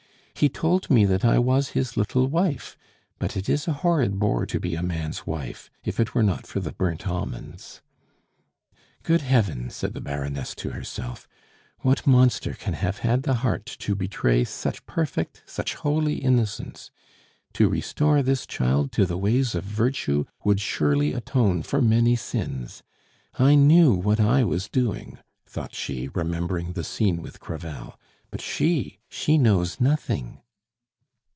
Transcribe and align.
"He 0.33 0.49
told 0.49 0.89
me 0.89 1.05
that 1.05 1.23
I 1.23 1.37
was 1.37 1.71
his 1.77 1.95
little 1.95 2.25
wife; 2.25 2.75
but 3.19 3.37
it 3.37 3.47
is 3.47 3.67
a 3.67 3.73
horrid 3.73 4.17
bore 4.17 4.47
to 4.47 4.59
be 4.59 4.73
a 4.73 4.81
man's 4.81 5.27
wife 5.27 5.69
if 5.83 5.99
it 5.99 6.15
were 6.15 6.23
not 6.23 6.47
for 6.47 6.59
the 6.59 6.71
burnt 6.71 7.07
almonds!" 7.07 7.83
"Good 9.03 9.21
Heaven!" 9.21 9.69
said 9.69 9.93
the 9.93 10.01
Baroness 10.01 10.55
to 10.55 10.71
herself, 10.71 11.27
"what 11.81 12.07
monster 12.07 12.53
can 12.55 12.73
have 12.73 12.97
had 12.99 13.21
the 13.21 13.35
heart 13.35 13.67
to 13.81 13.93
betray 13.93 14.43
such 14.43 14.83
perfect, 14.87 15.43
such 15.45 15.75
holy 15.75 16.15
innocence? 16.15 16.89
To 17.53 17.69
restore 17.69 18.23
this 18.23 18.47
child 18.47 18.91
to 18.93 19.05
the 19.05 19.19
ways 19.19 19.53
of 19.53 19.63
virtue 19.63 20.25
would 20.43 20.59
surely 20.59 21.13
atone 21.13 21.61
for 21.61 21.83
many 21.83 22.15
sins. 22.15 22.81
I 23.37 23.53
knew 23.53 23.93
what 23.93 24.19
I 24.19 24.43
was 24.45 24.69
doing." 24.69 25.19
thought 25.45 25.75
she, 25.75 26.09
remembering 26.15 26.73
the 26.73 26.83
scene 26.83 27.21
with 27.21 27.39
Crevel. 27.39 27.99
"But 28.31 28.39
she 28.39 28.99
she 29.09 29.37
knows 29.37 29.81
nothing." 29.81 30.37